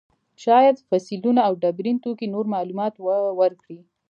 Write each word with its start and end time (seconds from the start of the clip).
شاید 0.43 0.77
فسیلونه 0.89 1.41
او 1.47 1.53
ډبرین 1.63 1.97
توکي 2.03 2.27
نور 2.33 2.45
معلومات 2.55 2.93
ورکړي. 3.41 3.79